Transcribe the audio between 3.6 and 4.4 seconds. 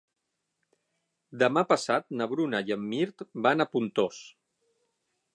a Pontós.